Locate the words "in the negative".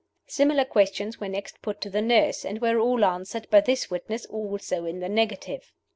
4.85-5.71